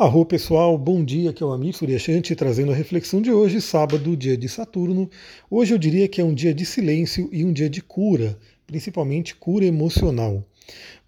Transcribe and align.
Arro 0.00 0.24
pessoal, 0.24 0.78
bom 0.78 1.04
dia, 1.04 1.30
aqui 1.30 1.42
é 1.42 1.46
o 1.46 1.50
Amir 1.50 1.74
Suryashanti 1.74 2.36
trazendo 2.36 2.70
a 2.70 2.74
reflexão 2.74 3.20
de 3.20 3.32
hoje, 3.32 3.60
sábado, 3.60 4.16
dia 4.16 4.36
de 4.36 4.48
Saturno. 4.48 5.10
Hoje 5.50 5.74
eu 5.74 5.78
diria 5.78 6.06
que 6.06 6.20
é 6.20 6.24
um 6.24 6.32
dia 6.32 6.54
de 6.54 6.64
silêncio 6.64 7.28
e 7.32 7.44
um 7.44 7.52
dia 7.52 7.68
de 7.68 7.82
cura, 7.82 8.38
principalmente 8.68 9.34
cura 9.34 9.64
emocional. 9.64 10.44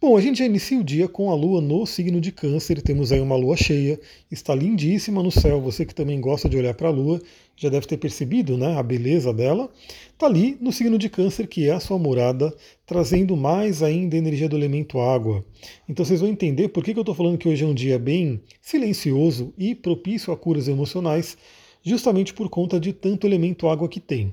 Bom, 0.00 0.16
a 0.16 0.20
gente 0.22 0.38
já 0.38 0.46
inicia 0.46 0.80
o 0.80 0.84
dia 0.84 1.06
com 1.06 1.30
a 1.30 1.34
Lua 1.34 1.60
no 1.60 1.84
signo 1.84 2.22
de 2.22 2.32
Câncer, 2.32 2.80
temos 2.80 3.12
aí 3.12 3.20
uma 3.20 3.36
Lua 3.36 3.54
cheia, 3.54 4.00
está 4.30 4.54
lindíssima 4.54 5.22
no 5.22 5.30
céu, 5.30 5.60
você 5.60 5.84
que 5.84 5.94
também 5.94 6.18
gosta 6.18 6.48
de 6.48 6.56
olhar 6.56 6.72
para 6.72 6.88
a 6.88 6.90
Lua, 6.90 7.20
já 7.54 7.68
deve 7.68 7.86
ter 7.86 7.98
percebido 7.98 8.56
né, 8.56 8.78
a 8.78 8.82
beleza 8.82 9.34
dela. 9.34 9.70
Está 10.10 10.24
ali 10.24 10.56
no 10.58 10.72
signo 10.72 10.96
de 10.96 11.10
Câncer, 11.10 11.46
que 11.46 11.68
é 11.68 11.72
a 11.72 11.80
sua 11.80 11.98
morada, 11.98 12.50
trazendo 12.86 13.36
mais 13.36 13.82
ainda 13.82 14.16
energia 14.16 14.48
do 14.48 14.56
elemento 14.56 14.98
água. 14.98 15.44
Então 15.86 16.02
vocês 16.02 16.22
vão 16.22 16.30
entender 16.30 16.68
por 16.68 16.82
que, 16.82 16.94
que 16.94 16.98
eu 16.98 17.02
estou 17.02 17.14
falando 17.14 17.36
que 17.36 17.48
hoje 17.48 17.62
é 17.62 17.68
um 17.68 17.74
dia 17.74 17.98
bem 17.98 18.40
silencioso 18.62 19.52
e 19.58 19.74
propício 19.74 20.32
a 20.32 20.36
curas 20.36 20.66
emocionais, 20.66 21.36
justamente 21.82 22.32
por 22.32 22.48
conta 22.48 22.80
de 22.80 22.94
tanto 22.94 23.26
elemento 23.26 23.68
água 23.68 23.86
que 23.86 24.00
tem. 24.00 24.32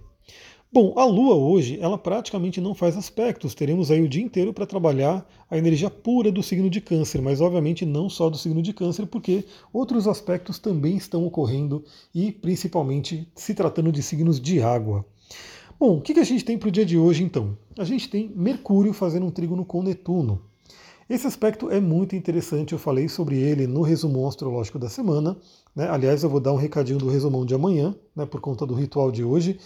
Bom, 0.79 0.93
a 0.95 1.05
Lua 1.05 1.33
hoje, 1.33 1.79
ela 1.81 1.97
praticamente 1.97 2.61
não 2.61 2.75
faz 2.75 2.95
aspectos. 2.95 3.55
Teremos 3.55 3.89
aí 3.89 3.99
o 3.99 4.07
dia 4.07 4.21
inteiro 4.21 4.53
para 4.53 4.63
trabalhar 4.63 5.27
a 5.49 5.57
energia 5.57 5.89
pura 5.89 6.31
do 6.31 6.43
signo 6.43 6.69
de 6.69 6.79
Câncer, 6.79 7.19
mas 7.19 7.41
obviamente 7.41 7.83
não 7.83 8.07
só 8.07 8.29
do 8.29 8.37
signo 8.37 8.61
de 8.61 8.71
Câncer, 8.71 9.07
porque 9.07 9.43
outros 9.73 10.07
aspectos 10.07 10.59
também 10.59 10.95
estão 10.95 11.25
ocorrendo 11.25 11.83
e 12.13 12.31
principalmente 12.31 13.27
se 13.33 13.55
tratando 13.55 13.91
de 13.91 14.03
signos 14.03 14.39
de 14.39 14.61
água. 14.61 15.03
Bom, 15.79 15.97
o 15.97 16.01
que 16.01 16.19
a 16.19 16.23
gente 16.23 16.45
tem 16.45 16.59
para 16.59 16.69
o 16.69 16.71
dia 16.71 16.85
de 16.85 16.95
hoje 16.95 17.23
então? 17.23 17.57
A 17.75 17.83
gente 17.83 18.07
tem 18.07 18.31
Mercúrio 18.35 18.93
fazendo 18.93 19.25
um 19.25 19.31
trígono 19.31 19.65
com 19.65 19.81
Netuno. 19.81 20.43
Esse 21.09 21.25
aspecto 21.25 21.71
é 21.71 21.79
muito 21.79 22.15
interessante, 22.15 22.73
eu 22.73 22.77
falei 22.77 23.09
sobre 23.09 23.37
ele 23.37 23.65
no 23.65 23.81
resumão 23.81 24.27
astrológico 24.27 24.77
da 24.77 24.89
semana. 24.89 25.35
Né? 25.75 25.89
Aliás, 25.89 26.21
eu 26.21 26.29
vou 26.29 26.39
dar 26.39 26.53
um 26.53 26.57
recadinho 26.57 26.99
do 26.99 27.09
resumão 27.09 27.47
de 27.47 27.55
amanhã, 27.55 27.95
né, 28.15 28.27
por 28.27 28.39
conta 28.41 28.63
do 28.63 28.75
ritual 28.75 29.11
de 29.11 29.23
hoje. 29.23 29.57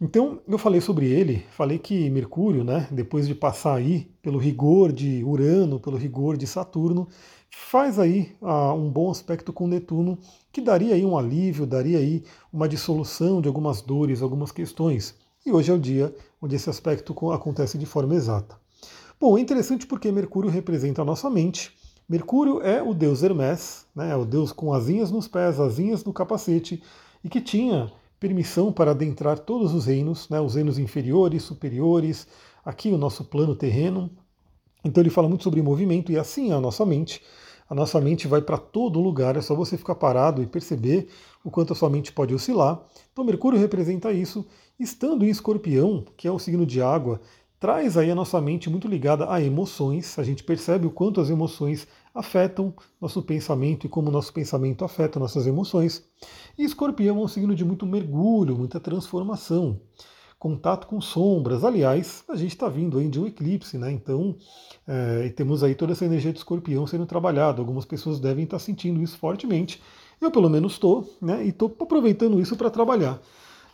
Então, 0.00 0.40
eu 0.46 0.58
falei 0.58 0.80
sobre 0.80 1.06
ele, 1.06 1.44
falei 1.50 1.76
que 1.76 2.08
Mercúrio, 2.08 2.62
né, 2.62 2.86
depois 2.88 3.26
de 3.26 3.34
passar 3.34 3.74
aí 3.74 4.08
pelo 4.22 4.38
rigor 4.38 4.92
de 4.92 5.24
Urano, 5.24 5.80
pelo 5.80 5.96
rigor 5.96 6.36
de 6.36 6.46
Saturno, 6.46 7.08
faz 7.50 7.98
aí 7.98 8.36
ah, 8.40 8.72
um 8.72 8.88
bom 8.88 9.10
aspecto 9.10 9.52
com 9.52 9.66
Netuno, 9.66 10.16
que 10.52 10.60
daria 10.60 10.94
aí 10.94 11.04
um 11.04 11.18
alívio, 11.18 11.66
daria 11.66 11.98
aí 11.98 12.22
uma 12.52 12.68
dissolução 12.68 13.42
de 13.42 13.48
algumas 13.48 13.82
dores, 13.82 14.22
algumas 14.22 14.52
questões. 14.52 15.16
E 15.44 15.50
hoje 15.50 15.72
é 15.72 15.74
o 15.74 15.78
dia 15.78 16.14
onde 16.40 16.54
esse 16.54 16.70
aspecto 16.70 17.12
acontece 17.32 17.76
de 17.76 17.86
forma 17.86 18.14
exata. 18.14 18.56
Bom, 19.18 19.36
é 19.36 19.40
interessante 19.40 19.84
porque 19.84 20.12
Mercúrio 20.12 20.48
representa 20.48 21.02
a 21.02 21.04
nossa 21.04 21.28
mente. 21.28 21.72
Mercúrio 22.08 22.62
é 22.62 22.80
o 22.80 22.94
deus 22.94 23.24
Hermes, 23.24 23.84
né, 23.96 24.12
é 24.12 24.16
o 24.16 24.24
deus 24.24 24.52
com 24.52 24.72
asinhas 24.72 25.10
nos 25.10 25.26
pés, 25.26 25.58
asinhas 25.58 26.04
no 26.04 26.12
capacete, 26.12 26.80
e 27.24 27.28
que 27.28 27.40
tinha 27.40 27.90
permissão 28.18 28.72
para 28.72 28.90
adentrar 28.90 29.38
todos 29.38 29.72
os 29.72 29.86
reinos, 29.86 30.28
né, 30.28 30.40
os 30.40 30.54
reinos 30.54 30.78
inferiores, 30.78 31.42
superiores, 31.42 32.26
aqui 32.64 32.90
o 32.90 32.98
nosso 32.98 33.24
plano 33.24 33.54
terreno. 33.54 34.10
Então 34.84 35.02
ele 35.02 35.10
fala 35.10 35.28
muito 35.28 35.44
sobre 35.44 35.62
movimento 35.62 36.10
e 36.12 36.18
assim 36.18 36.50
é 36.50 36.54
a 36.54 36.60
nossa 36.60 36.84
mente. 36.84 37.22
A 37.68 37.74
nossa 37.74 38.00
mente 38.00 38.26
vai 38.26 38.40
para 38.40 38.56
todo 38.56 39.00
lugar, 39.00 39.36
é 39.36 39.42
só 39.42 39.54
você 39.54 39.76
ficar 39.76 39.94
parado 39.94 40.42
e 40.42 40.46
perceber 40.46 41.08
o 41.44 41.50
quanto 41.50 41.72
a 41.72 41.76
sua 41.76 41.90
mente 41.90 42.12
pode 42.12 42.34
oscilar. 42.34 42.80
Então 43.12 43.24
Mercúrio 43.24 43.58
representa 43.58 44.10
isso. 44.12 44.46
Estando 44.80 45.24
em 45.24 45.28
Escorpião, 45.28 46.04
que 46.16 46.26
é 46.26 46.30
o 46.30 46.38
signo 46.38 46.64
de 46.64 46.80
água, 46.80 47.20
traz 47.58 47.96
aí 47.96 48.10
a 48.10 48.14
nossa 48.14 48.40
mente 48.40 48.70
muito 48.70 48.86
ligada 48.86 49.30
a 49.30 49.42
emoções. 49.42 50.18
A 50.18 50.22
gente 50.22 50.44
percebe 50.44 50.86
o 50.86 50.90
quanto 50.90 51.20
as 51.20 51.30
emoções 51.30 51.86
afetam 52.14 52.72
nosso 53.00 53.22
pensamento 53.22 53.86
e 53.86 53.88
como 53.88 54.10
nosso 54.10 54.32
pensamento 54.32 54.84
afeta 54.84 55.18
nossas 55.18 55.46
emoções. 55.46 56.04
E 56.56 56.64
escorpião 56.64 57.18
é 57.18 57.20
um 57.20 57.28
signo 57.28 57.54
de 57.54 57.64
muito 57.64 57.86
mergulho, 57.86 58.56
muita 58.56 58.80
transformação, 58.80 59.80
contato 60.38 60.86
com 60.86 61.00
sombras. 61.00 61.64
Aliás, 61.64 62.24
a 62.28 62.36
gente 62.36 62.52
está 62.52 62.68
vindo 62.68 62.98
aí 62.98 63.08
de 63.08 63.20
um 63.20 63.26
eclipse, 63.26 63.76
né? 63.76 63.90
Então, 63.90 64.36
é, 64.86 65.28
temos 65.30 65.62
aí 65.62 65.74
toda 65.74 65.92
essa 65.92 66.04
energia 66.04 66.32
de 66.32 66.38
escorpião 66.38 66.86
sendo 66.86 67.06
trabalhada. 67.06 67.60
Algumas 67.60 67.84
pessoas 67.84 68.20
devem 68.20 68.44
estar 68.44 68.58
tá 68.58 68.64
sentindo 68.64 69.02
isso 69.02 69.18
fortemente. 69.18 69.82
Eu, 70.20 70.30
pelo 70.30 70.48
menos, 70.48 70.72
estou, 70.72 71.08
né? 71.20 71.44
E 71.44 71.48
estou 71.48 71.74
aproveitando 71.80 72.40
isso 72.40 72.56
para 72.56 72.70
trabalhar. 72.70 73.20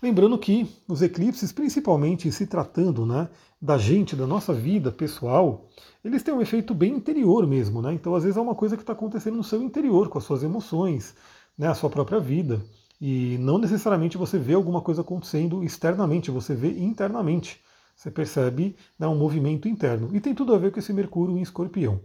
Lembrando 0.02 0.38
que 0.38 0.68
os 0.86 1.02
eclipses, 1.02 1.52
principalmente 1.52 2.30
se 2.30 2.46
tratando 2.46 3.06
né, 3.06 3.28
da 3.60 3.78
gente, 3.78 4.14
da 4.14 4.26
nossa 4.26 4.52
vida 4.52 4.92
pessoal, 4.92 5.66
eles 6.04 6.22
têm 6.22 6.34
um 6.34 6.42
efeito 6.42 6.74
bem 6.74 6.92
interior 6.94 7.46
mesmo. 7.46 7.80
Né? 7.80 7.94
Então, 7.94 8.14
às 8.14 8.22
vezes, 8.22 8.36
é 8.36 8.40
uma 8.40 8.54
coisa 8.54 8.76
que 8.76 8.82
está 8.82 8.92
acontecendo 8.92 9.36
no 9.36 9.44
seu 9.44 9.62
interior, 9.62 10.08
com 10.08 10.18
as 10.18 10.24
suas 10.24 10.42
emoções, 10.42 11.14
né, 11.56 11.68
a 11.68 11.74
sua 11.74 11.88
própria 11.88 12.20
vida. 12.20 12.60
E 13.00 13.36
não 13.38 13.58
necessariamente 13.58 14.16
você 14.16 14.38
vê 14.38 14.54
alguma 14.54 14.80
coisa 14.80 15.00
acontecendo 15.00 15.62
externamente, 15.64 16.30
você 16.30 16.54
vê 16.54 16.78
internamente. 16.78 17.60
Você 17.96 18.10
percebe 18.10 18.76
né, 18.98 19.06
um 19.06 19.16
movimento 19.16 19.68
interno. 19.68 20.10
E 20.12 20.20
tem 20.20 20.34
tudo 20.34 20.54
a 20.54 20.58
ver 20.58 20.72
com 20.72 20.78
esse 20.78 20.92
Mercúrio 20.92 21.38
em 21.38 21.42
escorpião. 21.42 22.00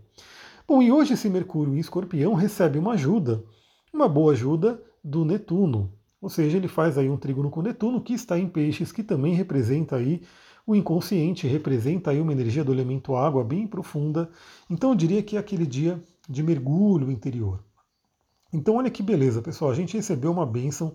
Bom, 0.67 0.81
e 0.81 0.91
hoje 0.91 1.13
esse 1.13 1.29
Mercúrio 1.29 1.75
em 1.75 1.79
escorpião 1.79 2.33
recebe 2.35 2.77
uma 2.77 2.93
ajuda, 2.93 3.43
uma 3.91 4.07
boa 4.07 4.33
ajuda 4.33 4.81
do 5.03 5.25
Netuno. 5.25 5.91
Ou 6.21 6.29
seja, 6.29 6.57
ele 6.57 6.67
faz 6.67 6.97
aí 6.97 7.09
um 7.09 7.17
trígono 7.17 7.49
com 7.49 7.61
Netuno, 7.61 8.01
que 8.01 8.13
está 8.13 8.37
em 8.37 8.47
peixes, 8.47 8.91
que 8.91 9.03
também 9.03 9.33
representa 9.33 9.95
aí 9.95 10.21
o 10.67 10.75
inconsciente, 10.75 11.47
representa 11.47 12.11
aí 12.11 12.21
uma 12.21 12.31
energia 12.31 12.63
do 12.63 12.73
elemento 12.73 13.15
água 13.15 13.43
bem 13.43 13.65
profunda. 13.65 14.29
Então 14.69 14.91
eu 14.91 14.95
diria 14.95 15.23
que 15.23 15.35
é 15.35 15.39
aquele 15.39 15.65
dia 15.65 15.99
de 16.27 16.43
mergulho 16.43 17.09
interior. 17.09 17.63
Então 18.53 18.75
olha 18.75 18.89
que 18.89 19.01
beleza, 19.01 19.41
pessoal, 19.41 19.71
a 19.71 19.75
gente 19.75 19.95
recebeu 19.95 20.31
uma 20.31 20.45
bênção. 20.45 20.93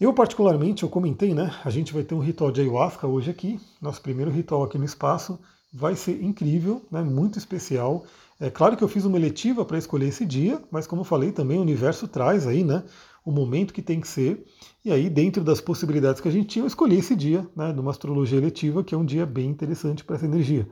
Eu 0.00 0.12
particularmente, 0.12 0.82
eu 0.82 0.88
comentei, 0.88 1.32
né? 1.32 1.54
A 1.64 1.70
gente 1.70 1.94
vai 1.94 2.02
ter 2.02 2.14
um 2.14 2.18
ritual 2.18 2.50
de 2.50 2.60
ayahuasca 2.60 3.06
hoje 3.06 3.30
aqui, 3.30 3.60
nosso 3.80 4.02
primeiro 4.02 4.30
ritual 4.30 4.64
aqui 4.64 4.76
no 4.76 4.84
espaço. 4.84 5.38
Vai 5.72 5.94
ser 5.94 6.22
incrível, 6.22 6.82
né? 6.90 7.02
Muito 7.02 7.38
especial. 7.38 8.04
É 8.40 8.50
claro 8.50 8.76
que 8.76 8.82
eu 8.82 8.88
fiz 8.88 9.04
uma 9.04 9.16
eletiva 9.16 9.64
para 9.64 9.78
escolher 9.78 10.08
esse 10.08 10.26
dia, 10.26 10.60
mas 10.70 10.86
como 10.86 11.02
eu 11.02 11.06
falei 11.06 11.32
também, 11.32 11.58
o 11.58 11.62
universo 11.62 12.08
traz 12.08 12.46
aí, 12.46 12.64
né? 12.64 12.82
O 13.24 13.32
momento 13.32 13.72
que 13.72 13.80
tem 13.80 14.00
que 14.00 14.08
ser. 14.08 14.44
E 14.84 14.92
aí, 14.92 15.08
dentro 15.08 15.42
das 15.42 15.60
possibilidades 15.60 16.20
que 16.20 16.28
a 16.28 16.30
gente 16.30 16.46
tinha, 16.46 16.62
eu 16.62 16.66
escolhi 16.66 16.98
esse 16.98 17.16
dia, 17.16 17.48
né, 17.56 17.72
de 17.72 17.80
uma 17.80 17.90
astrologia 17.90 18.38
eletiva, 18.38 18.84
que 18.84 18.94
é 18.94 18.98
um 18.98 19.04
dia 19.04 19.24
bem 19.24 19.48
interessante 19.48 20.04
para 20.04 20.16
essa 20.16 20.26
energia. 20.26 20.68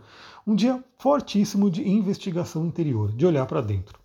Um 0.46 0.54
dia 0.54 0.84
fortíssimo 0.98 1.70
de 1.70 1.88
investigação 1.88 2.66
interior, 2.66 3.12
de 3.12 3.24
olhar 3.24 3.46
para 3.46 3.60
dentro. 3.60 3.98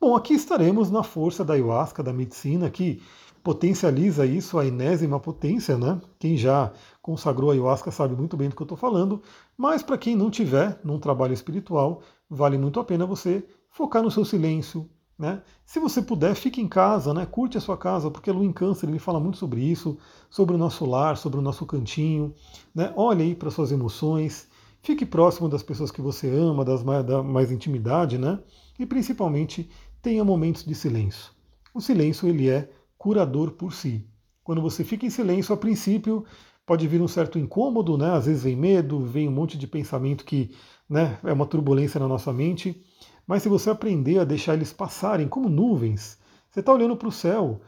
Bom, 0.00 0.16
aqui 0.16 0.34
estaremos 0.34 0.90
na 0.90 1.02
força 1.02 1.44
da 1.44 1.54
ayahuasca, 1.54 2.02
da 2.02 2.12
medicina, 2.12 2.68
que 2.68 3.00
potencializa 3.44 4.26
isso, 4.26 4.58
a 4.58 4.66
enésima 4.66 5.20
potência, 5.20 5.76
né? 5.76 6.00
Quem 6.18 6.36
já 6.36 6.72
consagrou 7.02 7.50
a 7.50 7.52
ayahuasca 7.52 7.90
sabe 7.90 8.16
muito 8.16 8.36
bem 8.36 8.48
do 8.48 8.56
que 8.56 8.62
eu 8.62 8.64
estou 8.64 8.78
falando, 8.78 9.22
mas 9.56 9.82
para 9.82 9.98
quem 9.98 10.16
não 10.16 10.30
tiver 10.30 10.80
num 10.82 10.98
trabalho 10.98 11.34
espiritual, 11.34 12.02
vale 12.28 12.56
muito 12.58 12.80
a 12.80 12.84
pena 12.84 13.06
você 13.06 13.46
focar 13.68 14.02
no 14.02 14.10
seu 14.10 14.24
silêncio, 14.24 14.88
né? 15.18 15.42
Se 15.64 15.78
você 15.78 16.02
puder, 16.02 16.34
fique 16.34 16.60
em 16.60 16.68
casa, 16.68 17.14
né? 17.14 17.24
curte 17.24 17.56
a 17.56 17.60
sua 17.60 17.76
casa, 17.76 18.10
porque 18.10 18.30
a 18.30 18.32
Lua 18.32 18.44
em 18.44 18.52
Câncer 18.52 18.88
ele 18.88 18.98
fala 18.98 19.20
muito 19.20 19.38
sobre 19.38 19.60
isso, 19.60 19.96
sobre 20.28 20.54
o 20.54 20.58
nosso 20.58 20.84
lar, 20.84 21.16
sobre 21.16 21.38
o 21.38 21.42
nosso 21.42 21.64
cantinho. 21.64 22.34
Né? 22.74 22.92
Olhe 22.96 23.22
aí 23.22 23.34
para 23.34 23.50
suas 23.50 23.70
emoções, 23.70 24.48
fique 24.82 25.06
próximo 25.06 25.48
das 25.48 25.62
pessoas 25.62 25.90
que 25.90 26.02
você 26.02 26.28
ama, 26.28 26.64
das 26.64 26.82
mais, 26.82 27.04
da 27.04 27.22
mais 27.22 27.50
intimidade, 27.50 28.18
né? 28.18 28.38
e 28.78 28.84
principalmente 28.84 29.70
tenha 30.02 30.24
momentos 30.24 30.64
de 30.64 30.74
silêncio. 30.74 31.32
O 31.72 31.80
silêncio 31.80 32.28
ele 32.28 32.50
é 32.50 32.68
curador 32.98 33.52
por 33.52 33.72
si. 33.72 34.06
Quando 34.42 34.60
você 34.60 34.84
fica 34.84 35.06
em 35.06 35.10
silêncio, 35.10 35.54
a 35.54 35.56
princípio 35.56 36.24
pode 36.66 36.86
vir 36.88 37.00
um 37.00 37.08
certo 37.08 37.38
incômodo, 37.38 37.96
né? 37.96 38.10
às 38.10 38.26
vezes 38.26 38.42
vem 38.42 38.56
medo, 38.56 39.00
vem 39.00 39.28
um 39.28 39.32
monte 39.32 39.56
de 39.56 39.66
pensamento 39.66 40.24
que 40.24 40.50
né, 40.88 41.18
é 41.22 41.32
uma 41.32 41.46
turbulência 41.46 42.00
na 42.00 42.08
nossa 42.08 42.32
mente. 42.32 42.84
Mas 43.26 43.42
se 43.42 43.48
você 43.48 43.70
aprender 43.70 44.18
a 44.18 44.24
deixar 44.24 44.54
eles 44.54 44.72
passarem 44.72 45.28
como 45.28 45.48
nuvens, 45.48 46.18
você 46.50 46.60
está 46.60 46.72
olhando 46.72 46.96
para 46.96 47.08
o 47.08 47.12
céu, 47.12 47.60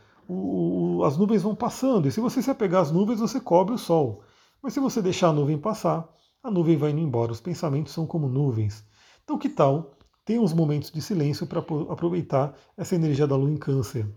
as 1.07 1.17
nuvens 1.17 1.43
vão 1.43 1.55
passando, 1.55 2.09
e 2.09 2.13
se 2.13 2.21
você 2.21 2.43
se 2.43 2.51
apegar 2.51 2.83
às 2.83 2.91
nuvens, 2.91 3.21
você 3.21 3.41
cobre 3.41 3.75
o 3.75 3.79
sol. 3.79 4.23
Mas 4.63 4.75
se 4.75 4.81
você 4.81 5.01
deixar 5.01 5.29
a 5.29 5.33
nuvem 5.33 5.59
passar, 5.59 6.09
a 6.43 6.51
nuvem 6.51 6.77
vai 6.77 6.91
indo 6.91 7.01
embora, 7.01 7.33
os 7.33 7.41
pensamentos 7.41 7.93
são 7.93 8.07
como 8.07 8.29
nuvens. 8.29 8.85
Então, 9.25 9.39
que 9.39 9.49
tal 9.49 9.93
ter 10.25 10.39
uns 10.39 10.53
momentos 10.53 10.91
de 10.91 11.01
silêncio 11.01 11.47
para 11.47 11.61
aproveitar 11.61 12.55
essa 12.77 12.95
energia 12.95 13.27
da 13.27 13.37
lua 13.37 13.51
em 13.51 13.57
Câncer? 13.57 14.09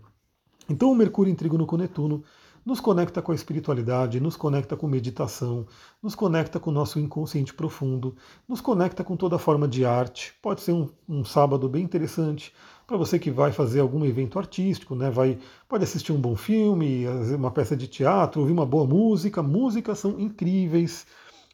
Então, 0.68 0.92
o 0.92 0.94
Mercúrio 0.94 1.32
em 1.32 1.36
Trígono 1.36 1.66
com 1.66 1.76
Netuno 1.76 2.22
nos 2.64 2.80
conecta 2.80 3.22
com 3.22 3.32
a 3.32 3.34
espiritualidade, 3.34 4.20
nos 4.20 4.36
conecta 4.36 4.76
com 4.76 4.86
meditação, 4.86 5.66
nos 6.02 6.14
conecta 6.14 6.60
com 6.60 6.70
o 6.70 6.72
nosso 6.72 6.98
inconsciente 6.98 7.54
profundo, 7.54 8.14
nos 8.48 8.60
conecta 8.60 9.02
com 9.02 9.16
toda 9.16 9.38
forma 9.38 9.66
de 9.66 9.84
arte. 9.84 10.34
Pode 10.42 10.60
ser 10.60 10.72
um, 10.72 10.88
um 11.08 11.24
sábado 11.24 11.68
bem 11.68 11.82
interessante 11.82 12.52
para 12.86 12.96
você 12.96 13.18
que 13.18 13.30
vai 13.30 13.52
fazer 13.52 13.80
algum 13.80 14.04
evento 14.04 14.38
artístico, 14.38 14.94
né? 14.96 15.10
Vai, 15.10 15.38
pode 15.68 15.84
assistir 15.84 16.12
um 16.12 16.20
bom 16.20 16.34
filme, 16.34 17.06
uma 17.36 17.50
peça 17.50 17.76
de 17.76 17.86
teatro, 17.86 18.40
ouvir 18.40 18.52
uma 18.52 18.66
boa 18.66 18.84
música. 18.84 19.42
Músicas 19.42 19.98
são 19.98 20.18
incríveis. 20.18 21.06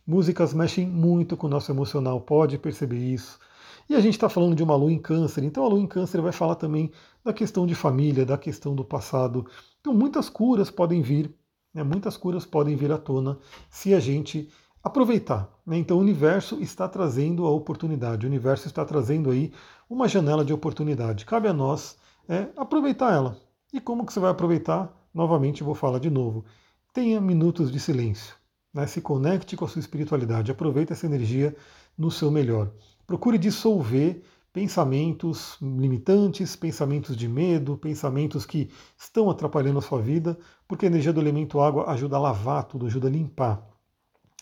Músicas 0.07 0.55
mexem 0.55 0.87
muito 0.87 1.37
com 1.37 1.47
o 1.47 1.51
nosso 1.51 1.71
emocional, 1.71 2.21
pode 2.21 2.57
perceber 2.57 2.99
isso. 2.99 3.39
E 3.89 3.95
a 3.95 4.01
gente 4.01 4.15
está 4.15 4.29
falando 4.29 4.57
de 4.57 4.63
uma 4.63 4.75
lua 4.75 4.91
em 4.91 4.99
câncer, 4.99 5.45
então 5.45 5.65
a 5.65 5.69
lua 5.69 5.81
em 5.81 5.87
câncer 5.87 6.21
vai 6.21 6.33
falar 6.33 6.57
também 6.57 6.91
da 7.25 7.33
questão 7.33 7.67
de 7.67 7.75
família, 7.75 8.27
da 8.27 8.37
questão 8.37 8.75
do 8.75 8.85
passado. 8.85 9.47
Então 9.81 9.95
muitas 9.95 10.29
curas 10.29 10.71
podem 10.71 11.03
vir, 11.03 11.33
né, 11.73 11.85
muitas 11.85 12.17
curas 12.17 12.45
podem 12.45 12.75
vir 12.75 12.91
à 12.91 12.99
tona 12.99 13.39
se 13.71 13.95
a 13.95 14.01
gente 14.01 14.49
aproveitar. 14.83 15.49
Né? 15.65 15.79
Então 15.79 15.99
o 15.99 16.01
universo 16.01 16.61
está 16.61 16.89
trazendo 16.89 17.47
a 17.47 17.51
oportunidade, 17.51 18.27
o 18.27 18.29
universo 18.29 18.67
está 18.67 18.85
trazendo 18.85 19.31
aí 19.31 19.53
uma 19.89 20.09
janela 20.09 20.45
de 20.45 20.53
oportunidade. 20.53 21.25
Cabe 21.25 21.47
a 21.47 21.53
nós 21.53 21.97
é, 22.29 22.49
aproveitar 22.57 23.13
ela. 23.13 23.37
E 23.73 23.81
como 23.81 24.05
que 24.05 24.13
você 24.13 24.21
vai 24.21 24.31
aproveitar? 24.31 24.93
Novamente 25.13 25.63
vou 25.63 25.75
falar 25.75 25.99
de 25.99 26.11
novo. 26.11 26.45
Tenha 26.93 27.21
minutos 27.21 27.71
de 27.71 27.79
silêncio. 27.79 28.35
Né? 28.73 28.87
Se 28.87 29.01
conecte 29.01 29.57
com 29.57 29.65
a 29.65 29.69
sua 29.69 29.81
espiritualidade. 29.81 30.51
Aproveite 30.51 30.93
essa 30.93 31.07
energia 31.07 31.55
no 31.97 32.11
seu 32.11 32.31
melhor. 32.31 32.71
Procure 33.07 33.39
dissolver 33.39 34.23
pensamentos 34.53 35.59
limitantes, 35.61 36.57
pensamentos 36.57 37.15
de 37.15 37.29
medo, 37.29 37.77
pensamentos 37.77 38.47
que 38.47 38.71
estão 38.99 39.29
atrapalhando 39.29 39.79
a 39.79 39.83
sua 39.83 40.01
vida, 40.01 40.39
porque 40.67 40.87
a 40.87 40.89
energia 40.89 41.13
do 41.13 41.21
elemento 41.21 41.61
água 41.61 41.91
ajuda 41.91 42.17
a 42.17 42.21
lavar 42.21 42.65
tudo, 42.65 42.87
ajuda 42.87 43.07
a 43.07 43.11
limpar. 43.11 43.63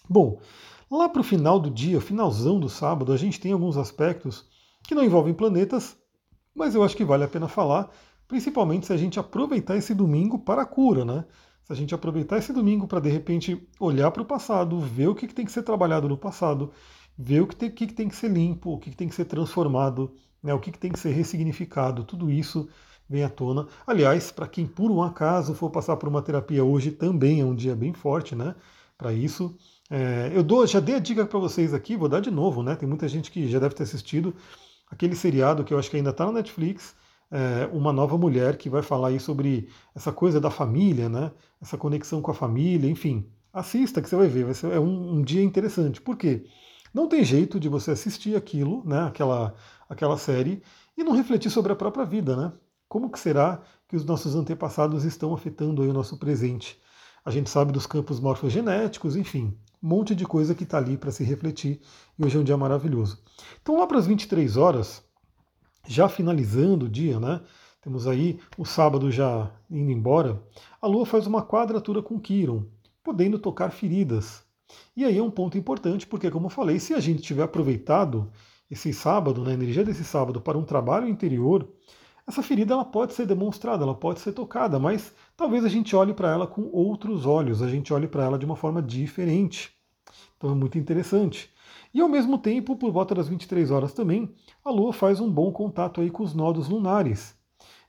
Bom, 0.09 0.39
lá 0.91 1.09
para 1.09 1.21
o 1.21 1.25
final 1.25 1.59
do 1.59 1.69
dia, 1.69 2.01
finalzão 2.01 2.61
do 2.61 2.69
sábado, 2.69 3.13
a 3.13 3.17
gente 3.17 3.41
tem 3.41 3.53
alguns 3.53 3.77
aspectos 3.77 4.49
que 4.87 4.95
não 4.95 5.03
envolvem 5.03 5.35
planetas, 5.35 5.97
mas 6.55 6.75
eu 6.75 6.85
acho 6.85 6.97
que 6.97 7.05
vale 7.05 7.25
a 7.25 7.29
pena 7.29 7.49
falar, 7.49 7.91
principalmente 8.29 8.87
se 8.87 8.93
a 8.93 8.97
gente 8.97 9.19
aproveitar 9.19 9.77
esse 9.77 9.95
domingo 9.95 10.39
para 10.39 10.63
a 10.63 10.67
cura, 10.67 11.05
né? 11.05 11.25
Se 11.65 11.73
a 11.73 11.77
gente 11.77 11.95
aproveitar 11.95 12.39
esse 12.39 12.53
domingo 12.53 12.87
para 12.87 13.01
de 13.01 13.09
repente 13.09 13.67
olhar 13.81 14.11
para 14.11 14.23
o 14.23 14.27
passado, 14.27 14.79
ver 14.79 15.09
o 15.09 15.15
que, 15.15 15.27
tem 15.27 15.47
que 15.47 15.53
ser 15.53 15.63
trabalhado 15.63 16.09
no 16.09 16.17
passado, 16.17 16.71
ver 17.17 17.41
o 17.41 17.47
que 17.47 17.57
tem 17.57 17.71
que, 17.71 17.87
tem 17.87 18.09
que 18.09 18.17
ser 18.17 18.31
limpo, 18.31 18.73
o 18.73 18.79
que, 18.79 18.91
tem 18.91 19.09
que 19.09 19.15
ser 19.15 19.25
transformado, 19.25 20.13
né? 20.43 20.53
o 20.53 20.59
que, 20.59 20.73
que 20.73 20.79
tem 20.79 20.93
que 20.93 20.99
ser 20.99 21.11
ressignificado, 21.11 22.05
tudo 22.05 22.31
isso 22.31 22.69
vem 23.09 23.23
à 23.23 23.29
tona. 23.29 23.67
Aliás, 23.87 24.31
para 24.31 24.49
quem 24.49 24.67
por 24.67 24.91
um 24.91 25.03
acaso 25.03 25.55
for 25.55 25.71
passar 25.71 25.97
por 25.97 26.09
uma 26.09 26.23
terapia 26.23 26.65
hoje, 26.65 26.91
também 26.91 27.41
é 27.41 27.45
um 27.45 27.55
dia 27.55 27.77
bem 27.77 27.93
forte, 27.93 28.35
né? 28.35 28.55
Para 28.97 29.13
isso. 29.13 29.57
É, 29.91 30.33
eu 30.35 30.43
dou, 30.43 30.67
já 30.67 30.81
dei 30.81 30.95
a 30.97 30.99
dica 30.99 31.27
para 31.27 31.39
vocês 31.39 31.75
aqui, 31.75 31.97
vou 31.97 32.09
dar 32.09 32.21
de 32.21 32.31
novo, 32.31 32.63
né? 32.63 32.75
Tem 32.75 32.89
muita 32.89 33.07
gente 33.07 33.31
que 33.31 33.49
já 33.49 33.59
deve 33.59 33.75
ter 33.75 33.83
assistido 33.83 34.35
aquele 34.91 35.15
seriado 35.15 35.65
que 35.65 35.75
eu 35.75 35.79
acho 35.79 35.91
que 35.91 35.97
ainda 35.97 36.11
está 36.11 36.25
na 36.27 36.33
Netflix, 36.33 36.95
é, 37.31 37.69
uma 37.73 37.93
nova 37.93 38.17
mulher 38.17 38.57
que 38.57 38.71
vai 38.71 38.83
falar 38.83 39.09
aí 39.09 39.21
sobre 39.21 39.69
essa 39.95 40.13
coisa 40.13 40.41
da 40.41 40.51
família, 40.51 41.09
né? 41.09 41.33
Essa 41.61 41.77
conexão 41.77 42.23
com 42.23 42.31
a 42.31 42.35
família, 42.35 42.89
enfim. 42.89 43.27
Assista 43.53 44.01
que 44.01 44.09
você 44.09 44.17
vai 44.17 44.29
ver, 44.29 44.45
vai 44.45 44.55
ser 44.55 44.73
é 44.73 44.81
um, 44.81 45.17
um 45.17 45.23
dia 45.23 45.43
interessante. 45.43 46.01
Por 46.01 46.17
quê? 46.17 46.47
Não 46.95 47.09
tem 47.09 47.25
jeito 47.25 47.59
de 47.59 47.69
você 47.69 47.91
assistir 47.91 48.37
aquilo, 48.37 48.83
né? 48.87 49.03
Aquela, 49.03 49.55
aquela 49.89 50.17
série 50.17 50.63
e 50.97 51.03
não 51.03 51.13
refletir 51.13 51.51
sobre 51.51 51.73
a 51.73 51.77
própria 51.77 52.07
vida, 52.07 52.37
né? 52.37 52.53
Como 52.89 53.11
que 53.11 53.19
será 53.19 53.61
que 53.89 53.97
os 53.97 54.05
nossos 54.05 54.37
antepassados 54.37 55.05
estão 55.05 55.35
afetando 55.35 55.83
o 55.83 55.93
nosso 55.93 56.17
presente? 56.17 56.81
A 57.25 57.31
gente 57.31 57.51
sabe 57.51 57.73
dos 57.73 57.87
campos 57.87 58.21
morfogenéticos, 58.21 59.17
enfim 59.17 59.59
um 59.85 59.89
monte 59.89 60.15
de 60.15 60.25
coisa 60.25 60.55
que 60.55 60.65
está 60.65 60.79
ali 60.79 60.97
para 60.97 61.13
se 61.13 61.23
refletir, 61.23 61.79
e 62.19 62.25
hoje 62.25 62.39
é 62.39 62.41
um 62.41 62.45
dia 62.45 62.57
maravilhoso. 62.57 63.23
Então, 63.61 63.79
lá 63.79 63.87
para 63.87 63.99
as 63.99 64.07
23 64.07 64.57
horas, 64.57 65.05
já 65.87 66.09
finalizando 66.09 66.87
o 66.87 66.89
dia, 66.89 67.21
né? 67.21 67.43
Temos 67.83 68.07
aí 68.07 68.41
o 68.57 68.65
sábado 68.65 69.13
já 69.13 69.51
indo 69.71 69.91
embora, 69.91 70.43
a 70.81 70.87
Lua 70.87 71.05
faz 71.05 71.27
uma 71.27 71.43
quadratura 71.43 72.03
com 72.03 72.19
Quiron, 72.19 72.65
podendo 73.03 73.39
tocar 73.39 73.71
feridas. 73.71 74.43
E 74.97 75.05
aí 75.05 75.19
é 75.19 75.23
um 75.23 75.31
ponto 75.31 75.59
importante, 75.59 76.07
porque, 76.07 76.31
como 76.31 76.47
eu 76.47 76.51
falei, 76.51 76.79
se 76.79 76.95
a 76.95 77.01
gente 77.01 77.23
tiver 77.23 77.43
aproveitado 77.43 78.31
esse 78.71 78.93
sábado, 78.93 79.43
né, 79.45 79.53
energia 79.53 79.85
desse 79.85 80.05
sábado, 80.05 80.41
para 80.41 80.59
um 80.59 80.65
trabalho 80.65 81.09
interior, 81.09 81.69
essa 82.27 82.43
ferida 82.43 82.73
ela 82.73 82.85
pode 82.85 83.13
ser 83.13 83.27
demonstrada, 83.27 83.85
ela 83.85 83.95
pode 83.95 84.21
ser 84.21 84.33
tocada, 84.33 84.79
mas 84.79 85.15
talvez 85.37 85.65
a 85.65 85.69
gente 85.69 85.95
olhe 85.95 86.15
para 86.15 86.33
ela 86.33 86.47
com 86.47 86.71
outros 86.73 87.27
olhos, 87.27 87.63
a 87.63 87.69
gente 87.69 87.93
olhe 87.93 88.09
para 88.09 88.25
ela 88.25 88.39
de 88.39 88.47
uma 88.47 88.57
forma 88.57 88.81
diferente. 88.81 89.75
Então 90.37 90.51
é 90.51 90.55
muito 90.55 90.79
interessante. 90.79 91.53
E 91.93 92.01
ao 92.01 92.09
mesmo 92.09 92.39
tempo, 92.39 92.77
por 92.77 92.91
volta 92.91 93.15
das 93.15 93.29
23 93.29 93.71
horas 93.71 93.93
também, 93.93 94.35
a 94.65 94.71
Lua 94.71 94.93
faz 94.93 95.21
um 95.21 95.31
bom 95.31 95.53
contato 95.53 96.01
aí 96.01 96.11
com 96.11 96.23
os 96.23 96.35
nodos 96.35 96.69
lunares. 96.69 97.37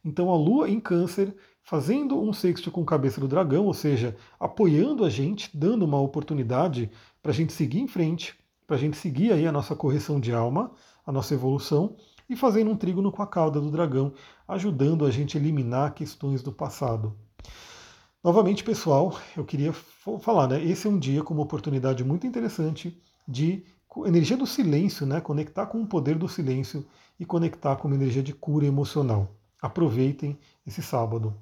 Então 0.04 0.30
a 0.30 0.36
Lua 0.36 0.70
em 0.70 0.80
Câncer 0.80 1.36
fazendo 1.66 2.22
um 2.22 2.32
sexto 2.32 2.70
com 2.70 2.86
cabeça 2.86 3.20
do 3.20 3.28
dragão, 3.28 3.66
ou 3.66 3.74
seja, 3.74 4.16
apoiando 4.40 5.04
a 5.04 5.10
gente, 5.10 5.50
dando 5.58 5.84
uma 5.84 6.00
oportunidade 6.00 6.92
para 7.24 7.32
a 7.32 7.36
gente 7.36 7.52
seguir 7.52 7.80
em 7.80 7.88
frente, 7.88 8.36
para 8.68 8.76
a 8.76 8.80
gente 8.80 8.96
seguir 8.96 9.34
aí 9.34 9.48
a 9.48 9.52
nossa 9.52 9.76
correção 9.76 10.20
de 10.20 10.32
alma, 10.32 10.72
a 11.04 11.12
nossa 11.12 11.34
evolução, 11.34 11.98
e 12.30 12.36
fazendo 12.36 12.70
um 12.70 12.78
trígono 12.78 13.12
com 13.12 13.22
a 13.22 13.28
cauda 13.28 13.60
do 13.60 13.72
dragão, 13.72 14.14
ajudando 14.48 15.06
a 15.06 15.12
gente 15.12 15.38
a 15.38 15.40
eliminar 15.40 15.96
questões 15.96 16.44
do 16.44 16.52
passado. 16.52 17.16
Novamente, 18.24 18.64
pessoal, 18.64 19.20
eu 19.36 19.44
queria 19.44 19.74
falar, 19.74 20.48
né? 20.48 20.64
Esse 20.64 20.88
é 20.88 20.90
um 20.90 20.98
dia 20.98 21.24
com 21.24 21.34
uma 21.34 21.44
oportunidade 21.44 22.04
muito 22.04 22.26
interessante 22.28 23.00
de 23.28 23.64
energia 24.06 24.38
do 24.38 24.48
silêncio, 24.48 25.06
né? 25.06 25.20
Conectar 25.20 25.66
com 25.66 25.82
o 25.82 25.88
poder 25.88 26.18
do 26.18 26.28
silêncio 26.28 26.86
e 27.20 27.26
conectar 27.26 27.76
com 27.76 27.88
uma 27.88 27.96
energia 27.96 28.24
de 28.24 28.34
cura 28.34 28.66
emocional. 28.66 29.36
Aproveitem 29.62 30.38
esse 30.66 30.82
sábado. 30.82 31.36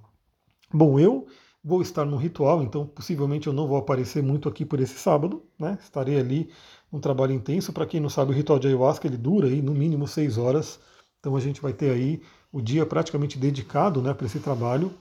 Bom, 0.74 1.00
eu 1.00 1.28
vou 1.64 1.82
estar 1.82 2.04
no 2.04 2.18
ritual, 2.18 2.64
então 2.64 2.86
possivelmente 2.86 3.48
eu 3.48 3.54
não 3.54 3.68
vou 3.68 3.78
aparecer 3.78 4.24
muito 4.24 4.50
aqui 4.50 4.66
por 4.66 4.80
esse 4.80 4.98
sábado, 4.98 5.44
né? 5.58 5.78
Estarei 5.82 6.20
ali 6.20 6.50
um 6.92 7.00
trabalho 7.00 7.32
intenso. 7.34 7.72
Para 7.72 7.86
quem 7.86 8.00
não 8.00 8.10
sabe, 8.10 8.32
o 8.32 8.36
ritual 8.36 8.58
de 8.60 8.68
ayahuasca 8.68 9.08
ele 9.08 9.18
dura 9.18 9.48
aí 9.48 9.62
no 9.62 9.74
mínimo 9.74 10.08
seis 10.08 10.38
horas. 10.38 10.80
Então 11.20 11.36
a 11.36 11.40
gente 11.40 11.62
vai 11.62 11.74
ter 11.74 11.92
aí 11.92 12.22
o 12.52 12.62
dia 12.62 12.86
praticamente 12.86 13.38
dedicado, 13.38 14.02
né, 14.02 14.14
para 14.14 14.26
esse 14.26 14.40
trabalho. 14.40 14.92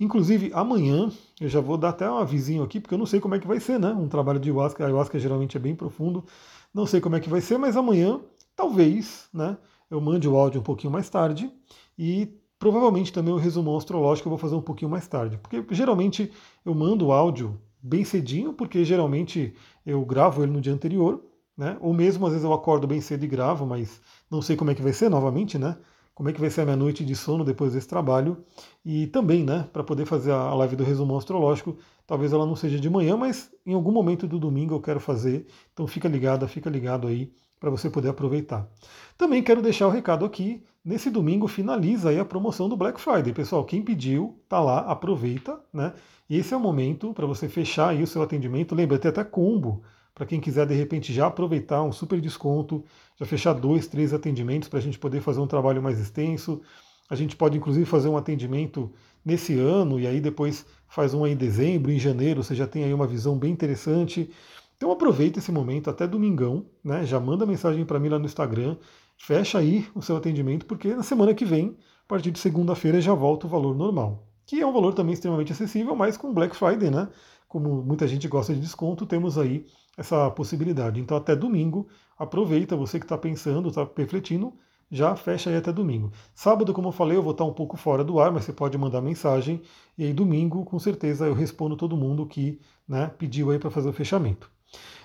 Inclusive, 0.00 0.50
amanhã 0.54 1.10
eu 1.40 1.48
já 1.48 1.60
vou 1.60 1.76
dar 1.76 1.90
até 1.90 2.10
um 2.10 2.16
avisinho 2.18 2.62
aqui, 2.62 2.80
porque 2.80 2.94
eu 2.94 2.98
não 2.98 3.06
sei 3.06 3.20
como 3.20 3.34
é 3.34 3.38
que 3.38 3.46
vai 3.46 3.60
ser, 3.60 3.78
né? 3.78 3.90
Um 3.92 4.08
trabalho 4.08 4.40
de 4.40 4.48
ayahuasca, 4.48 4.84
ayahuasca 4.84 5.18
geralmente 5.18 5.56
é 5.56 5.60
bem 5.60 5.74
profundo. 5.74 6.24
Não 6.72 6.86
sei 6.86 7.00
como 7.00 7.16
é 7.16 7.20
que 7.20 7.28
vai 7.28 7.40
ser, 7.40 7.58
mas 7.58 7.76
amanhã, 7.76 8.20
talvez, 8.56 9.28
né? 9.32 9.58
Eu 9.90 10.00
mande 10.00 10.28
o 10.28 10.36
áudio 10.36 10.60
um 10.60 10.64
pouquinho 10.64 10.92
mais 10.92 11.08
tarde 11.08 11.50
e 11.98 12.32
provavelmente 12.58 13.12
também 13.12 13.32
o 13.32 13.38
resumo 13.38 13.76
astrológico 13.76 14.28
eu 14.28 14.30
vou 14.30 14.38
fazer 14.38 14.54
um 14.54 14.62
pouquinho 14.62 14.90
mais 14.90 15.06
tarde. 15.06 15.38
Porque 15.38 15.64
geralmente 15.70 16.32
eu 16.64 16.74
mando 16.74 17.06
o 17.06 17.12
áudio 17.12 17.60
bem 17.82 18.04
cedinho, 18.04 18.52
porque 18.52 18.84
geralmente 18.84 19.54
eu 19.86 20.04
gravo 20.04 20.42
ele 20.42 20.52
no 20.52 20.60
dia 20.60 20.72
anterior, 20.72 21.22
né? 21.56 21.76
Ou 21.80 21.92
mesmo 21.94 22.26
às 22.26 22.32
vezes 22.32 22.44
eu 22.44 22.52
acordo 22.52 22.86
bem 22.86 23.00
cedo 23.00 23.24
e 23.24 23.28
gravo, 23.28 23.66
mas 23.66 24.00
não 24.30 24.42
sei 24.42 24.56
como 24.56 24.70
é 24.70 24.74
que 24.74 24.82
vai 24.82 24.92
ser 24.92 25.08
novamente, 25.08 25.58
né? 25.58 25.76
como 26.18 26.28
é 26.28 26.32
que 26.32 26.40
vai 26.40 26.50
ser 26.50 26.62
a 26.62 26.64
minha 26.64 26.76
noite 26.76 27.04
de 27.04 27.14
sono 27.14 27.44
depois 27.44 27.74
desse 27.74 27.86
trabalho. 27.86 28.44
E 28.84 29.06
também, 29.06 29.44
né, 29.44 29.68
para 29.72 29.84
poder 29.84 30.04
fazer 30.04 30.32
a 30.32 30.52
live 30.52 30.74
do 30.74 30.82
resumo 30.82 31.16
astrológico, 31.16 31.78
talvez 32.04 32.32
ela 32.32 32.44
não 32.44 32.56
seja 32.56 32.76
de 32.76 32.90
manhã, 32.90 33.16
mas 33.16 33.52
em 33.64 33.72
algum 33.72 33.92
momento 33.92 34.26
do 34.26 34.36
domingo 34.36 34.74
eu 34.74 34.80
quero 34.80 34.98
fazer. 34.98 35.46
Então 35.72 35.86
fica 35.86 36.08
ligada, 36.08 36.48
fica 36.48 36.68
ligado 36.68 37.06
aí 37.06 37.32
para 37.58 37.70
você 37.70 37.90
poder 37.90 38.08
aproveitar. 38.08 38.68
Também 39.16 39.42
quero 39.42 39.62
deixar 39.62 39.86
o 39.86 39.90
recado 39.90 40.24
aqui, 40.24 40.62
nesse 40.84 41.10
domingo 41.10 41.48
finaliza 41.48 42.10
aí 42.10 42.18
a 42.18 42.24
promoção 42.24 42.68
do 42.68 42.76
Black 42.76 43.00
Friday. 43.00 43.32
Pessoal, 43.32 43.64
quem 43.64 43.82
pediu, 43.82 44.38
tá 44.48 44.60
lá, 44.60 44.80
aproveita, 44.80 45.60
né? 45.72 45.92
Esse 46.28 46.52
é 46.52 46.56
o 46.56 46.60
momento 46.60 47.14
para 47.14 47.26
você 47.26 47.48
fechar 47.48 47.88
aí 47.88 48.02
o 48.02 48.06
seu 48.06 48.22
atendimento. 48.22 48.74
Lembra, 48.74 48.98
tem 48.98 49.08
até 49.08 49.24
combo 49.24 49.82
para 50.14 50.26
quem 50.26 50.40
quiser 50.40 50.66
de 50.66 50.74
repente 50.74 51.12
já 51.12 51.26
aproveitar 51.26 51.82
um 51.82 51.92
super 51.92 52.20
desconto, 52.20 52.84
já 53.16 53.24
fechar 53.24 53.54
dois, 53.54 53.86
três 53.86 54.12
atendimentos 54.12 54.68
para 54.68 54.80
a 54.80 54.82
gente 54.82 54.98
poder 54.98 55.20
fazer 55.20 55.40
um 55.40 55.46
trabalho 55.46 55.80
mais 55.80 55.98
extenso. 55.98 56.60
A 57.08 57.14
gente 57.14 57.36
pode 57.36 57.56
inclusive 57.56 57.86
fazer 57.86 58.08
um 58.08 58.16
atendimento 58.16 58.92
nesse 59.24 59.58
ano 59.58 59.98
e 59.98 60.06
aí 60.06 60.20
depois 60.20 60.66
faz 60.88 61.14
um 61.14 61.26
em 61.26 61.36
dezembro, 61.36 61.92
em 61.92 61.98
janeiro, 61.98 62.42
você 62.42 62.54
já 62.54 62.66
tem 62.66 62.84
aí 62.84 62.92
uma 62.92 63.06
visão 63.06 63.38
bem 63.38 63.52
interessante. 63.52 64.30
Então 64.78 64.92
aproveita 64.92 65.40
esse 65.40 65.50
momento 65.50 65.90
até 65.90 66.06
domingão, 66.06 66.64
né? 66.84 67.04
Já 67.04 67.18
manda 67.18 67.44
mensagem 67.44 67.84
para 67.84 67.98
mim 67.98 68.08
lá 68.08 68.16
no 68.16 68.26
Instagram, 68.26 68.76
fecha 69.16 69.58
aí 69.58 69.84
o 69.92 70.00
seu 70.00 70.16
atendimento, 70.16 70.64
porque 70.66 70.94
na 70.94 71.02
semana 71.02 71.34
que 71.34 71.44
vem, 71.44 71.76
a 72.04 72.06
partir 72.06 72.30
de 72.30 72.38
segunda-feira, 72.38 73.00
já 73.00 73.12
volta 73.12 73.46
o 73.46 73.50
valor 73.50 73.74
normal. 73.76 74.28
Que 74.46 74.60
é 74.60 74.66
um 74.66 74.72
valor 74.72 74.94
também 74.94 75.14
extremamente 75.14 75.50
acessível, 75.50 75.96
mas 75.96 76.16
com 76.16 76.32
Black 76.32 76.54
Friday, 76.54 76.92
né? 76.92 77.08
Como 77.48 77.82
muita 77.82 78.06
gente 78.06 78.28
gosta 78.28 78.54
de 78.54 78.60
desconto, 78.60 79.04
temos 79.04 79.36
aí 79.36 79.66
essa 79.96 80.30
possibilidade. 80.30 81.00
Então, 81.00 81.16
até 81.16 81.34
domingo, 81.34 81.88
aproveita, 82.16 82.76
você 82.76 83.00
que 83.00 83.04
está 83.04 83.18
pensando, 83.18 83.68
está 83.70 83.86
refletindo, 83.96 84.52
já 84.88 85.16
fecha 85.16 85.50
aí 85.50 85.56
até 85.56 85.72
domingo. 85.72 86.12
Sábado, 86.36 86.72
como 86.72 86.88
eu 86.88 86.92
falei, 86.92 87.16
eu 87.16 87.22
vou 87.22 87.32
estar 87.32 87.44
um 87.44 87.52
pouco 87.52 87.76
fora 87.76 88.04
do 88.04 88.20
ar, 88.20 88.30
mas 88.30 88.44
você 88.44 88.52
pode 88.52 88.78
mandar 88.78 89.02
mensagem. 89.02 89.60
E 89.98 90.04
aí, 90.04 90.12
domingo, 90.12 90.64
com 90.64 90.78
certeza, 90.78 91.26
eu 91.26 91.34
respondo 91.34 91.76
todo 91.76 91.96
mundo 91.96 92.24
que 92.26 92.60
né, 92.86 93.08
pediu 93.18 93.50
aí 93.50 93.58
para 93.58 93.72
fazer 93.72 93.88
o 93.88 93.92
fechamento. 93.92 94.48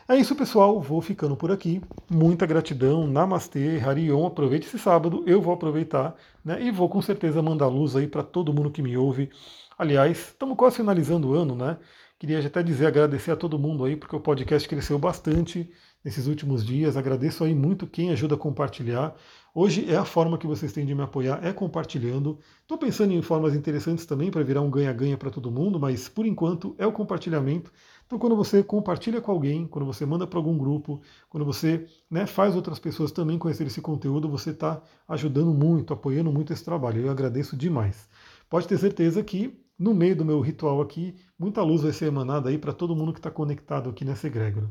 É 0.08 0.18
isso, 0.18 0.36
pessoal. 0.36 0.82
Vou 0.82 1.02
ficando 1.02 1.36
por 1.36 1.52
aqui. 1.52 1.82
Muita 2.10 2.46
gratidão. 2.46 3.08
Namastê, 3.08 3.80
Harion. 3.80 4.26
Aproveite 4.28 4.68
esse 4.68 4.78
sábado. 4.78 5.24
Eu 5.26 5.42
vou 5.42 5.54
aproveitar 5.54 6.16
né, 6.44 6.62
e 6.62 6.72
vou 6.72 6.90
com 6.90 7.02
certeza 7.02 7.42
mandar 7.42 7.68
luz 7.68 7.96
aí 7.96 8.08
para 8.08 8.24
todo 8.24 8.54
mundo 8.54 8.72
que 8.72 8.82
me 8.82 8.98
ouve. 8.98 9.30
Aliás, 9.78 10.18
estamos 10.18 10.58
quase 10.58 10.78
finalizando 10.78 11.30
o 11.30 11.34
ano, 11.34 11.56
né? 11.56 11.78
Queria 12.20 12.40
até 12.46 12.64
dizer, 12.64 12.86
agradecer 12.86 13.32
a 13.32 13.36
todo 13.36 13.60
mundo 13.60 13.84
aí, 13.84 13.96
porque 13.96 14.16
o 14.16 14.20
podcast 14.20 14.68
cresceu 14.68 14.98
bastante 14.98 15.70
nesses 16.04 16.28
últimos 16.28 16.66
dias. 16.66 16.96
Agradeço 16.96 17.44
aí 17.44 17.56
muito 17.56 17.88
quem 17.88 18.12
ajuda 18.12 18.36
a 18.36 18.38
compartilhar. 18.38 19.16
Hoje 19.54 19.90
é 19.92 19.96
a 19.96 20.06
forma 20.06 20.38
que 20.38 20.48
vocês 20.48 20.72
têm 20.72 20.86
de 20.86 20.96
me 20.96 21.02
apoiar, 21.02 21.44
é 21.44 21.52
compartilhando. 21.54 22.40
Estou 22.62 22.78
pensando 22.78 23.14
em 23.14 23.22
formas 23.22 23.56
interessantes 23.56 24.06
também 24.06 24.32
para 24.32 24.44
virar 24.44 24.62
um 24.62 24.70
ganha-ganha 24.70 25.18
para 25.18 25.30
todo 25.30 25.52
mundo, 25.52 25.80
mas 25.80 26.08
por 26.08 26.26
enquanto 26.26 26.76
é 26.78 26.88
o 26.88 26.92
compartilhamento. 26.92 27.72
Então, 28.06 28.20
quando 28.20 28.36
você 28.36 28.64
compartilha 28.64 29.22
com 29.22 29.32
alguém, 29.32 29.66
quando 29.68 29.86
você 29.86 30.06
manda 30.06 30.28
para 30.28 30.38
algum 30.38 30.58
grupo, 30.58 31.02
quando 31.30 31.46
você 31.46 31.86
né, 32.10 32.26
faz 32.26 32.56
outras 32.56 32.80
pessoas 32.80 33.12
também 33.12 33.38
conhecer 33.38 33.66
esse 33.66 33.82
conteúdo, 33.82 34.30
você 34.30 34.52
está 34.52 34.82
ajudando 35.08 35.54
muito, 35.54 35.94
apoiando 35.94 36.32
muito 36.32 36.54
esse 36.54 36.64
trabalho. 36.64 37.02
Eu 37.02 37.12
agradeço 37.12 37.58
demais. 37.58 38.08
Pode 38.50 38.68
ter 38.68 38.78
certeza 38.78 39.24
que 39.24 39.60
no 39.78 39.94
meio 39.94 40.16
do 40.16 40.26
meu 40.26 40.40
ritual 40.40 40.82
aqui, 40.82 41.16
muita 41.38 41.64
luz 41.64 41.82
vai 41.82 41.92
ser 41.92 42.06
emanada 42.06 42.50
aí 42.50 42.58
para 42.58 42.74
todo 42.74 42.96
mundo 42.96 43.12
que 43.12 43.20
está 43.20 43.32
conectado 43.32 43.90
aqui 43.90 44.06
nessa 44.06 44.28
egrégora. 44.28 44.70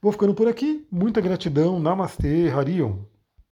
Vou 0.00 0.12
ficando 0.12 0.34
por 0.34 0.46
aqui. 0.46 0.86
Muita 0.90 1.20
gratidão. 1.20 1.80
Namastê, 1.80 2.48
Harion. 2.48 3.15